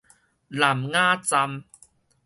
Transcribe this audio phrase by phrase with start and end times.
[0.49, 1.63] 南雅站